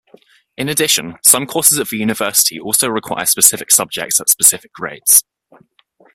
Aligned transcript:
In 0.57 0.67
addition, 0.67 1.17
some 1.23 1.45
courses 1.45 1.77
at 1.77 1.89
the 1.89 1.97
university 1.97 2.59
also 2.59 2.89
require 2.89 3.27
specific 3.27 3.69
subjects 3.69 4.19
at 4.19 4.29
specific 4.29 4.73
grades. 4.73 5.21